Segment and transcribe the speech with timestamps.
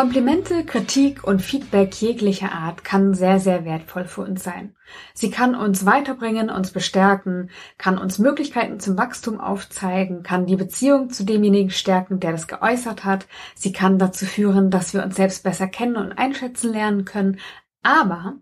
[0.00, 4.74] Komplimente, Kritik und Feedback jeglicher Art kann sehr, sehr wertvoll für uns sein.
[5.12, 11.10] Sie kann uns weiterbringen, uns bestärken, kann uns Möglichkeiten zum Wachstum aufzeigen, kann die Beziehung
[11.10, 13.26] zu demjenigen stärken, der das geäußert hat.
[13.54, 17.38] Sie kann dazu führen, dass wir uns selbst besser kennen und einschätzen lernen können.
[17.82, 18.36] Aber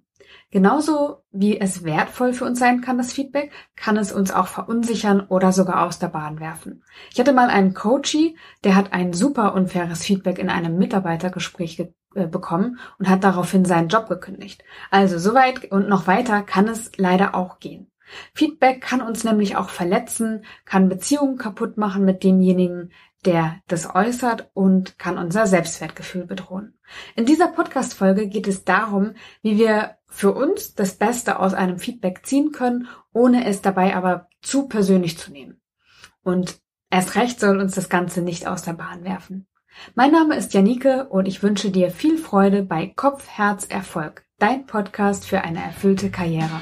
[0.50, 5.20] Genauso wie es wertvoll für uns sein kann, das Feedback, kann es uns auch verunsichern
[5.20, 6.82] oder sogar aus der Bahn werfen.
[7.12, 11.80] Ich hatte mal einen Coachie, der hat ein super unfaires Feedback in einem Mitarbeitergespräch
[12.14, 14.64] äh, bekommen und hat daraufhin seinen Job gekündigt.
[14.91, 17.90] Also soweit und noch weiter kann es leider auch gehen.
[18.32, 22.90] Feedback kann uns nämlich auch verletzen, kann Beziehungen kaputt machen mit demjenigen,
[23.24, 26.79] der das äußert und kann unser Selbstwertgefühl bedrohen.
[27.16, 32.24] In dieser Podcast-Folge geht es darum, wie wir für uns das Beste aus einem Feedback
[32.24, 35.60] ziehen können, ohne es dabei aber zu persönlich zu nehmen.
[36.22, 36.58] Und
[36.90, 39.46] erst recht soll uns das Ganze nicht aus der Bahn werfen.
[39.95, 44.66] Mein Name ist Janike und ich wünsche dir viel Freude bei Kopf, Herz, Erfolg, dein
[44.66, 46.60] Podcast für eine erfüllte Karriere.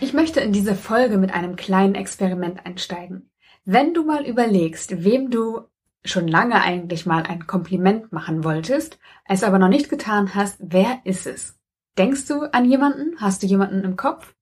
[0.00, 3.30] Ich möchte in diese Folge mit einem kleinen Experiment einsteigen.
[3.64, 5.62] Wenn du mal überlegst, wem du
[6.04, 11.00] schon lange eigentlich mal ein Kompliment machen wolltest, es aber noch nicht getan hast, wer
[11.04, 11.58] ist es?
[11.98, 13.20] Denkst du an jemanden?
[13.20, 14.34] Hast du jemanden im Kopf?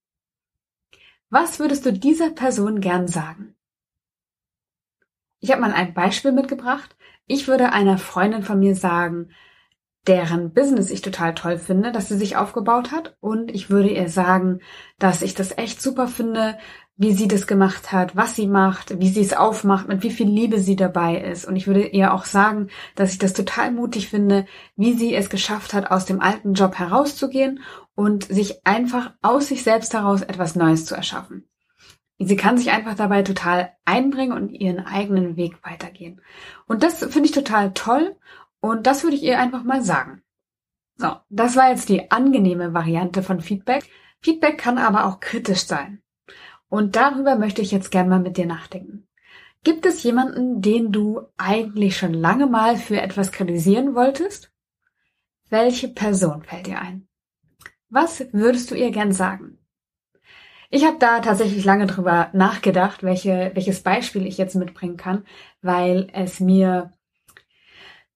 [1.31, 3.55] Was würdest du dieser Person gern sagen?
[5.41, 6.97] Ich habe mal ein Beispiel mitgebracht.
[7.27, 9.31] Ich würde einer Freundin von mir sagen,
[10.07, 13.17] deren Business ich total toll finde, dass sie sich aufgebaut hat.
[13.21, 14.61] Und ich würde ihr sagen,
[14.99, 16.59] dass ich das echt super finde,
[16.99, 20.29] wie sie das gemacht hat, was sie macht, wie sie es aufmacht, mit wie viel
[20.29, 21.45] Liebe sie dabei ist.
[21.45, 24.47] Und ich würde ihr auch sagen, dass ich das total mutig finde,
[24.77, 27.61] wie sie es geschafft hat, aus dem alten Job herauszugehen
[27.95, 31.49] und sich einfach aus sich selbst heraus etwas Neues zu erschaffen.
[32.19, 36.21] Sie kann sich einfach dabei total einbringen und ihren eigenen Weg weitergehen.
[36.67, 38.17] Und das finde ich total toll
[38.61, 40.23] und das würde ich ihr einfach mal sagen.
[40.97, 43.89] So, das war jetzt die angenehme Variante von Feedback.
[44.21, 46.03] Feedback kann aber auch kritisch sein.
[46.69, 49.07] Und darüber möchte ich jetzt gerne mal mit dir nachdenken.
[49.65, 54.53] Gibt es jemanden, den du eigentlich schon lange mal für etwas kritisieren wolltest?
[55.51, 57.09] Welche Person fällt dir ein?
[57.89, 59.59] Was würdest du ihr gern sagen?
[60.71, 65.25] Ich habe da tatsächlich lange drüber nachgedacht, welche, welches Beispiel ich jetzt mitbringen kann,
[65.63, 66.93] weil es mir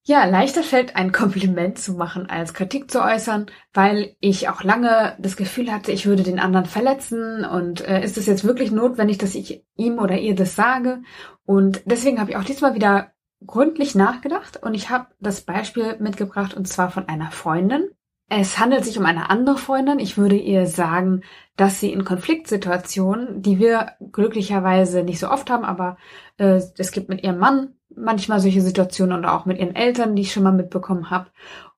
[0.05, 5.15] ja, leichter fällt ein Kompliment zu machen als Kritik zu äußern, weil ich auch lange
[5.17, 9.17] das Gefühl hatte, ich würde den anderen verletzen und äh, ist es jetzt wirklich notwendig,
[9.17, 11.03] dass ich ihm oder ihr das sage?
[11.45, 13.13] Und deswegen habe ich auch diesmal wieder
[13.47, 17.89] gründlich nachgedacht und ich habe das Beispiel mitgebracht und zwar von einer Freundin.
[18.35, 19.99] Es handelt sich um eine andere Freundin.
[19.99, 21.21] Ich würde ihr sagen,
[21.55, 25.97] dass sie in Konfliktsituationen, die wir glücklicherweise nicht so oft haben, aber
[26.37, 30.23] äh, es gibt mit ihrem Mann manchmal solche Situationen und auch mit ihren Eltern, die
[30.23, 31.29] ich schon mal mitbekommen habe.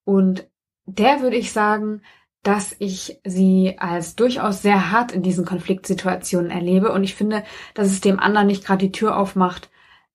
[0.06, 0.48] Und
[0.86, 2.02] der würde ich sagen,
[2.42, 6.94] dass ich sie als durchaus sehr hart in diesen Konfliktsituationen erlebe.
[6.94, 7.44] Und ich finde,
[7.74, 9.70] dass es dem anderen nicht gerade die Tür aufmacht,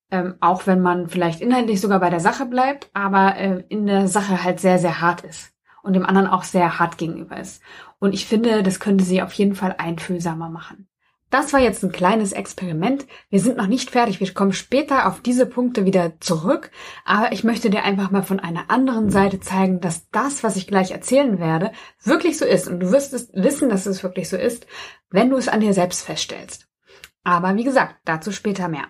[0.09, 4.07] ähm, auch wenn man vielleicht inhaltlich sogar bei der Sache bleibt, aber äh, in der
[4.07, 5.50] Sache halt sehr, sehr hart ist
[5.83, 7.61] und dem anderen auch sehr hart gegenüber ist.
[7.99, 10.87] Und ich finde, das könnte sie auf jeden Fall einfühlsamer machen.
[11.31, 13.07] Das war jetzt ein kleines Experiment.
[13.29, 14.19] Wir sind noch nicht fertig.
[14.19, 16.71] Wir kommen später auf diese Punkte wieder zurück.
[17.05, 20.67] Aber ich möchte dir einfach mal von einer anderen Seite zeigen, dass das, was ich
[20.67, 21.71] gleich erzählen werde,
[22.03, 22.67] wirklich so ist.
[22.67, 24.67] Und du wirst es wissen, dass es wirklich so ist,
[25.09, 26.67] wenn du es an dir selbst feststellst.
[27.23, 28.87] Aber wie gesagt, dazu später mehr.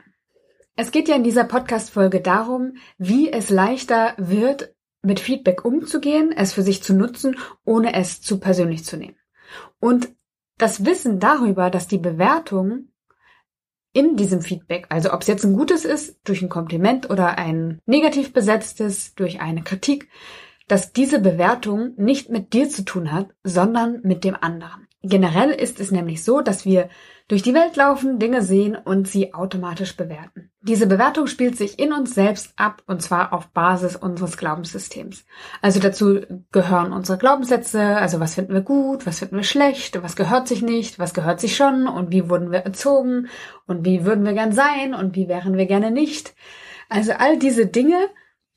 [0.75, 6.53] Es geht ja in dieser Podcast-Folge darum, wie es leichter wird, mit Feedback umzugehen, es
[6.53, 9.17] für sich zu nutzen, ohne es zu persönlich zu nehmen.
[9.79, 10.09] Und
[10.57, 12.89] das Wissen darüber, dass die Bewertung
[13.93, 17.79] in diesem Feedback, also ob es jetzt ein gutes ist, durch ein Kompliment oder ein
[17.85, 20.07] negativ besetztes, durch eine Kritik,
[20.67, 24.87] dass diese Bewertung nicht mit dir zu tun hat, sondern mit dem anderen.
[25.03, 26.89] Generell ist es nämlich so, dass wir
[27.27, 30.50] durch die Welt laufen, Dinge sehen und sie automatisch bewerten.
[30.63, 35.25] Diese Bewertung spielt sich in uns selbst ab und zwar auf Basis unseres Glaubenssystems.
[35.59, 36.19] Also dazu
[36.51, 40.61] gehören unsere Glaubenssätze, also was finden wir gut, was finden wir schlecht, was gehört sich
[40.61, 43.27] nicht, was gehört sich schon und wie wurden wir erzogen
[43.65, 46.35] und wie würden wir gern sein und wie wären wir gerne nicht.
[46.89, 47.97] Also all diese Dinge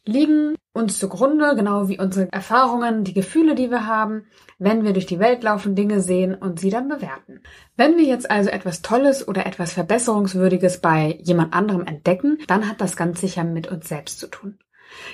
[0.05, 4.27] liegen uns zugrunde, genau wie unsere Erfahrungen, die Gefühle, die wir haben,
[4.65, 7.43] wenn wir durch die Welt laufen, Dinge sehen und sie dann bewerten.
[7.77, 12.81] Wenn wir jetzt also etwas Tolles oder etwas Verbesserungswürdiges bei jemand anderem entdecken, dann hat
[12.81, 14.59] das ganz sicher mit uns selbst zu tun.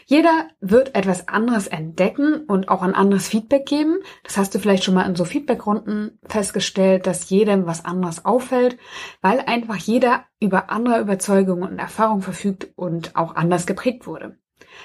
[0.07, 3.99] Jeder wird etwas anderes entdecken und auch ein anderes Feedback geben.
[4.25, 8.79] Das hast du vielleicht schon mal in so Feedbackrunden festgestellt, dass jedem was anderes auffällt,
[9.23, 14.37] weil einfach jeder über andere Überzeugungen und Erfahrungen verfügt und auch anders geprägt wurde.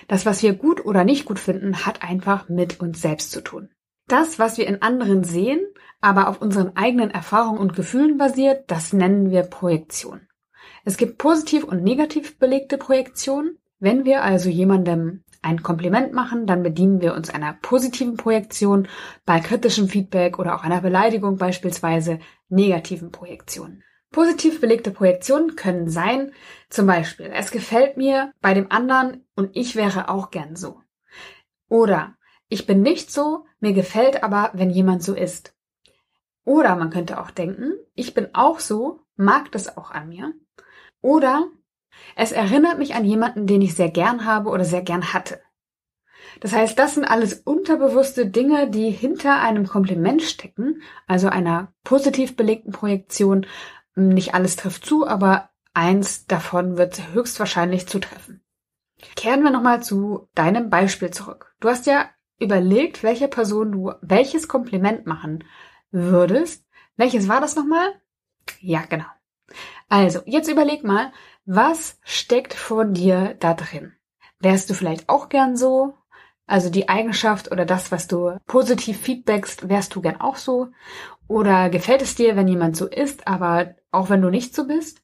[0.07, 3.69] Das, was wir gut oder nicht gut finden, hat einfach mit uns selbst zu tun.
[4.07, 5.61] Das, was wir in anderen sehen,
[5.99, 10.27] aber auf unseren eigenen Erfahrungen und Gefühlen basiert, das nennen wir Projektion.
[10.83, 13.57] Es gibt positiv und negativ belegte Projektionen.
[13.79, 18.87] Wenn wir also jemandem ein Kompliment machen, dann bedienen wir uns einer positiven Projektion,
[19.25, 22.19] bei kritischem Feedback oder auch einer Beleidigung beispielsweise
[22.49, 23.83] negativen Projektionen.
[24.11, 26.31] Positiv belegte Projektionen können sein,
[26.69, 30.81] zum Beispiel, es gefällt mir bei dem anderen und ich wäre auch gern so.
[31.67, 32.15] Oder
[32.47, 35.55] ich bin nicht so, mir gefällt aber, wenn jemand so ist.
[36.43, 40.33] Oder man könnte auch denken, ich bin auch so, mag das auch an mir.
[41.01, 41.47] Oder
[42.15, 45.41] es erinnert mich an jemanden, den ich sehr gern habe oder sehr gern hatte.
[46.41, 52.35] Das heißt, das sind alles unterbewusste Dinge, die hinter einem Kompliment stecken, also einer positiv
[52.35, 53.45] belegten Projektion.
[53.95, 58.43] Nicht alles trifft zu, aber eins davon wird höchstwahrscheinlich zutreffen.
[59.15, 61.55] Kehren wir nochmal zu deinem Beispiel zurück.
[61.59, 62.09] Du hast ja
[62.39, 65.43] überlegt, welcher Person du welches Kompliment machen
[65.91, 66.65] würdest.
[66.97, 67.93] Welches war das nochmal?
[68.59, 69.05] Ja, genau.
[69.89, 71.11] Also, jetzt überleg mal,
[71.45, 73.93] was steckt von dir da drin?
[74.39, 75.95] Wärst du vielleicht auch gern so?
[76.47, 80.69] Also die Eigenschaft oder das, was du positiv feedbackst, wärst du gern auch so?
[81.27, 85.01] Oder gefällt es dir, wenn jemand so ist, aber auch wenn du nicht so bist?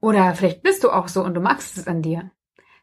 [0.00, 2.30] Oder vielleicht bist du auch so und du magst es an dir.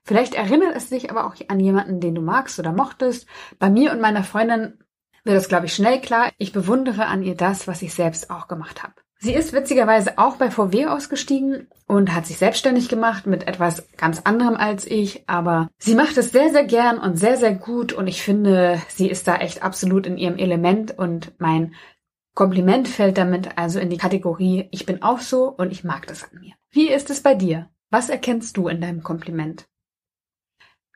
[0.04, 3.28] Vielleicht erinnert es dich aber auch an jemanden, den du magst oder mochtest.
[3.60, 4.80] Bei mir und meiner Freundin
[5.24, 6.32] wird es, glaube ich, schnell klar.
[6.38, 8.94] Ich bewundere an ihr das, was ich selbst auch gemacht habe.
[9.24, 14.22] Sie ist witzigerweise auch bei VW ausgestiegen und hat sich selbstständig gemacht mit etwas ganz
[14.24, 18.08] anderem als ich, aber sie macht es sehr, sehr gern und sehr, sehr gut und
[18.08, 21.76] ich finde, sie ist da echt absolut in ihrem Element und mein
[22.34, 26.24] Kompliment fällt damit also in die Kategorie, ich bin auch so und ich mag das
[26.24, 26.56] an mir.
[26.72, 27.70] Wie ist es bei dir?
[27.92, 29.68] Was erkennst du in deinem Kompliment?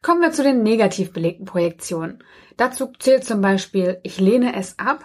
[0.05, 2.23] Kommen wir zu den negativ belegten Projektionen.
[2.57, 5.03] Dazu zählt zum Beispiel, ich lehne es ab,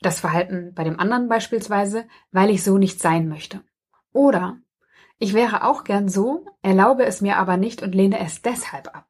[0.00, 3.62] das Verhalten bei dem anderen beispielsweise, weil ich so nicht sein möchte.
[4.12, 4.58] Oder
[5.20, 9.06] ich wäre auch gern so, erlaube es mir aber nicht und lehne es deshalb ab.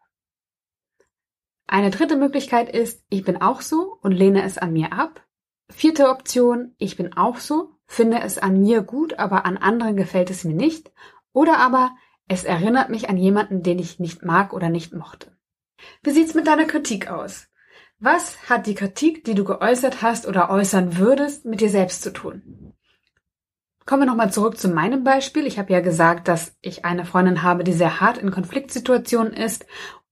[1.66, 5.26] Eine dritte Möglichkeit ist, ich bin auch so und lehne es an mir ab.
[5.70, 10.28] Vierte Option, ich bin auch so, finde es an mir gut, aber an anderen gefällt
[10.28, 10.92] es mir nicht.
[11.32, 11.92] Oder aber,
[12.30, 15.32] es erinnert mich an jemanden, den ich nicht mag oder nicht mochte.
[16.04, 17.48] Wie sieht's mit deiner Kritik aus?
[17.98, 22.12] Was hat die Kritik, die du geäußert hast oder äußern würdest, mit dir selbst zu
[22.12, 22.72] tun?
[23.84, 25.44] Kommen wir nochmal zurück zu meinem Beispiel.
[25.44, 29.66] Ich habe ja gesagt, dass ich eine Freundin habe, die sehr hart in Konfliktsituationen ist.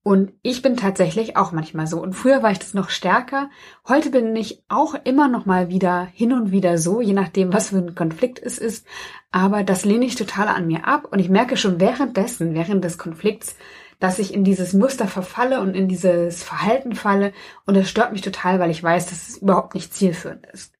[0.09, 2.01] Und ich bin tatsächlich auch manchmal so.
[2.01, 3.51] Und früher war ich das noch stärker.
[3.87, 7.69] Heute bin ich auch immer noch mal wieder hin und wieder so, je nachdem, was
[7.69, 8.87] für ein Konflikt es ist.
[9.29, 11.09] Aber das lehne ich total an mir ab.
[11.11, 13.55] Und ich merke schon währenddessen, während des Konflikts,
[13.99, 17.31] dass ich in dieses Muster verfalle und in dieses Verhalten falle
[17.67, 20.73] und das stört mich total, weil ich weiß, dass es überhaupt nicht zielführend ist.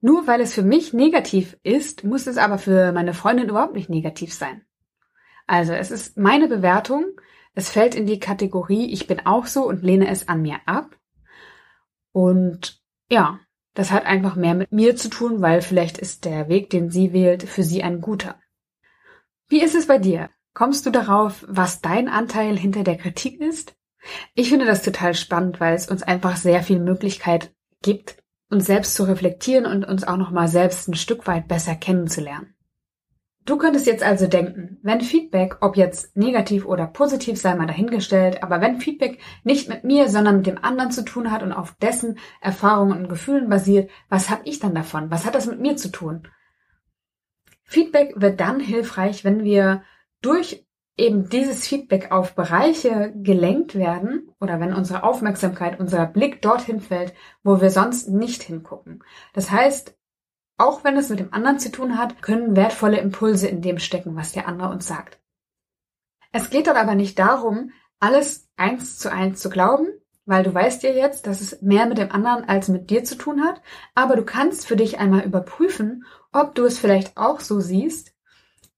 [0.00, 3.90] Nur weil es für mich negativ ist, muss es aber für meine Freundin überhaupt nicht
[3.90, 4.62] negativ sein.
[5.48, 7.04] Also es ist meine Bewertung,
[7.58, 10.96] es fällt in die Kategorie, ich bin auch so und lehne es an mir ab.
[12.12, 13.40] Und ja,
[13.74, 17.12] das hat einfach mehr mit mir zu tun, weil vielleicht ist der Weg, den sie
[17.12, 18.40] wählt, für sie ein guter.
[19.48, 20.30] Wie ist es bei dir?
[20.54, 23.74] Kommst du darauf, was dein Anteil hinter der Kritik ist?
[24.34, 28.94] Ich finde das total spannend, weil es uns einfach sehr viel Möglichkeit gibt, uns selbst
[28.94, 32.54] zu reflektieren und uns auch nochmal selbst ein Stück weit besser kennenzulernen.
[33.48, 38.42] Du könntest jetzt also denken, wenn Feedback, ob jetzt negativ oder positiv sei mal dahingestellt,
[38.42, 41.74] aber wenn Feedback nicht mit mir, sondern mit dem anderen zu tun hat und auf
[41.76, 45.10] dessen Erfahrungen und Gefühlen basiert, was habe ich dann davon?
[45.10, 46.28] Was hat das mit mir zu tun?
[47.64, 49.82] Feedback wird dann hilfreich, wenn wir
[50.20, 50.66] durch
[50.98, 57.14] eben dieses Feedback auf Bereiche gelenkt werden oder wenn unsere Aufmerksamkeit, unser Blick dorthin fällt,
[57.42, 59.02] wo wir sonst nicht hingucken.
[59.32, 59.97] Das heißt,
[60.58, 64.16] auch wenn es mit dem anderen zu tun hat, können wertvolle Impulse in dem stecken,
[64.16, 65.18] was der andere uns sagt.
[66.32, 69.86] Es geht dort aber nicht darum, alles eins zu eins zu glauben,
[70.26, 73.14] weil du weißt ja jetzt, dass es mehr mit dem anderen als mit dir zu
[73.16, 73.62] tun hat,
[73.94, 78.12] aber du kannst für dich einmal überprüfen, ob du es vielleicht auch so siehst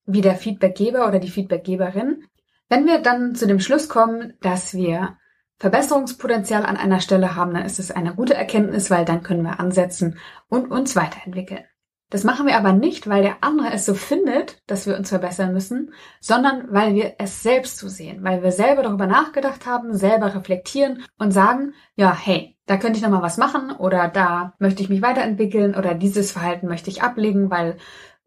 [0.06, 2.24] wie der Feedbackgeber oder die Feedbackgeberin.
[2.68, 5.16] Wenn wir dann zu dem Schluss kommen, dass wir
[5.58, 9.60] Verbesserungspotenzial an einer Stelle haben, dann ist es eine gute Erkenntnis, weil dann können wir
[9.60, 10.18] ansetzen
[10.48, 11.64] und uns weiterentwickeln.
[12.10, 15.52] Das machen wir aber nicht, weil der andere es so findet, dass wir uns verbessern
[15.52, 20.34] müssen, sondern weil wir es selbst so sehen, weil wir selber darüber nachgedacht haben, selber
[20.34, 24.82] reflektieren und sagen, ja, hey, da könnte ich noch mal was machen oder da möchte
[24.82, 27.76] ich mich weiterentwickeln oder dieses Verhalten möchte ich ablegen, weil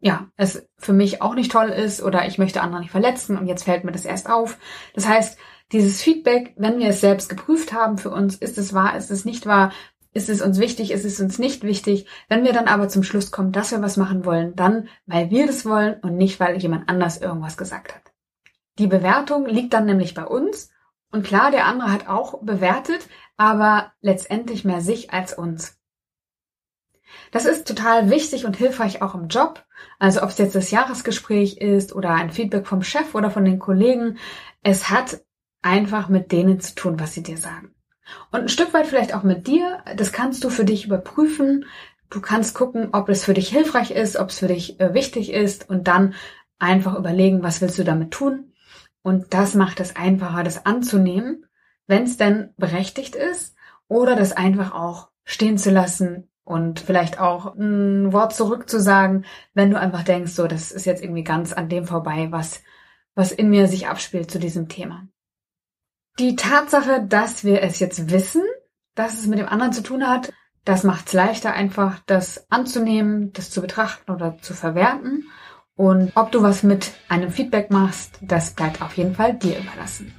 [0.00, 3.46] ja, es für mich auch nicht toll ist oder ich möchte andere nicht verletzen und
[3.46, 4.58] jetzt fällt mir das erst auf.
[4.94, 5.38] Das heißt,
[5.72, 9.24] dieses Feedback, wenn wir es selbst geprüft haben für uns, ist es wahr, ist es
[9.24, 9.72] nicht wahr,
[10.14, 12.06] ist es uns wichtig, ist es uns nicht wichtig.
[12.28, 15.46] Wenn wir dann aber zum Schluss kommen, dass wir was machen wollen, dann, weil wir
[15.46, 18.12] das wollen und nicht, weil jemand anders irgendwas gesagt hat.
[18.78, 20.70] Die Bewertung liegt dann nämlich bei uns.
[21.10, 25.78] Und klar, der andere hat auch bewertet, aber letztendlich mehr sich als uns.
[27.30, 29.64] Das ist total wichtig und hilfreich auch im Job.
[29.98, 33.58] Also ob es jetzt das Jahresgespräch ist oder ein Feedback vom Chef oder von den
[33.58, 34.18] Kollegen.
[34.62, 35.20] Es hat
[35.62, 37.73] einfach mit denen zu tun, was sie dir sagen.
[38.30, 39.82] Und ein Stück weit vielleicht auch mit dir.
[39.96, 41.64] Das kannst du für dich überprüfen.
[42.10, 45.32] Du kannst gucken, ob es für dich hilfreich ist, ob es für dich äh, wichtig
[45.32, 46.14] ist und dann
[46.58, 48.52] einfach überlegen, was willst du damit tun.
[49.02, 51.46] Und das macht es einfacher, das anzunehmen,
[51.86, 53.56] wenn es denn berechtigt ist
[53.88, 59.78] oder das einfach auch stehen zu lassen und vielleicht auch ein Wort zurückzusagen, wenn du
[59.78, 62.62] einfach denkst, so, das ist jetzt irgendwie ganz an dem vorbei, was,
[63.14, 65.08] was in mir sich abspielt zu diesem Thema.
[66.20, 68.42] Die Tatsache, dass wir es jetzt wissen,
[68.94, 70.32] dass es mit dem anderen zu tun hat,
[70.64, 75.26] das macht es leichter, einfach das anzunehmen, das zu betrachten oder zu verwerten.
[75.74, 80.14] Und ob du was mit einem Feedback machst, das bleibt auf jeden Fall dir überlassen.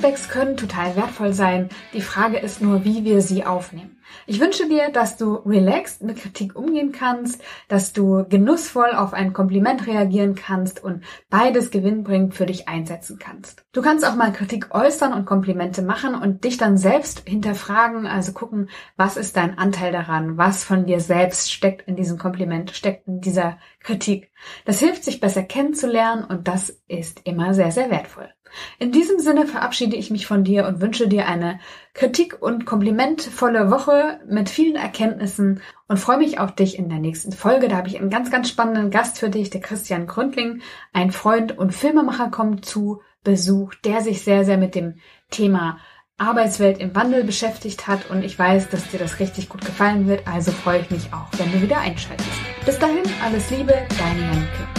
[0.00, 1.68] Feedbacks können total wertvoll sein.
[1.92, 3.98] Die Frage ist nur, wie wir sie aufnehmen.
[4.26, 9.34] Ich wünsche dir, dass du relaxed mit Kritik umgehen kannst, dass du genussvoll auf ein
[9.34, 13.62] Kompliment reagieren kannst und beides gewinnbringend für dich einsetzen kannst.
[13.72, 18.32] Du kannst auch mal Kritik äußern und Komplimente machen und dich dann selbst hinterfragen, also
[18.32, 23.06] gucken, was ist dein Anteil daran, was von dir selbst steckt in diesem Kompliment, steckt
[23.06, 24.30] in dieser Kritik.
[24.64, 28.30] Das hilft sich besser kennenzulernen und das ist immer sehr, sehr wertvoll.
[28.78, 31.60] In diesem Sinne verabschiede ich mich von dir und wünsche dir eine
[31.94, 37.32] kritik- und komplimentvolle Woche mit vielen Erkenntnissen und freue mich auf dich in der nächsten
[37.32, 37.68] Folge.
[37.68, 41.56] Da habe ich einen ganz, ganz spannenden Gast für dich, der Christian Gründling, ein Freund
[41.58, 44.94] und Filmemacher kommt zu Besuch, der sich sehr, sehr mit dem
[45.30, 45.78] Thema
[46.20, 50.28] Arbeitswelt im Wandel beschäftigt hat und ich weiß, dass dir das richtig gut gefallen wird,
[50.28, 52.28] also freue ich mich auch, wenn du wieder einschaltest.
[52.66, 54.69] Bis dahin, alles Liebe, deine Janke.